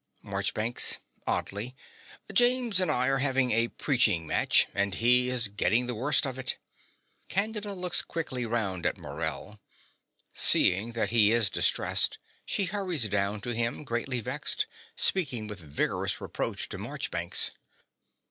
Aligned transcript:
MARCHBANKS 0.23 0.97
(oddly). 1.27 1.75
James 2.33 2.79
and 2.79 2.89
I 2.89 3.07
are 3.09 3.19
having 3.19 3.51
a 3.51 3.67
preaching 3.67 4.25
match; 4.25 4.65
and 4.73 4.95
he 4.95 5.29
is 5.29 5.47
getting 5.49 5.85
the 5.85 5.93
worst 5.93 6.25
of 6.25 6.39
it. 6.39 6.57
(Candida 7.29 7.75
looks 7.75 8.01
quickly 8.01 8.43
round 8.43 8.87
at 8.87 8.97
Morell. 8.97 9.59
Seeing 10.33 10.93
that 10.93 11.11
he 11.11 11.31
is 11.31 11.51
distressed, 11.51 12.17
she 12.47 12.65
hurries 12.65 13.09
down 13.09 13.41
to 13.41 13.51
him, 13.53 13.83
greatly 13.83 14.21
vexed, 14.21 14.65
speaking 14.95 15.45
with 15.45 15.59
vigorous 15.59 16.19
reproach 16.19 16.67
to 16.69 16.79
Marchbanks.) 16.79 17.51